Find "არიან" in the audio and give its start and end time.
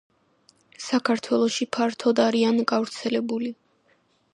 2.27-2.61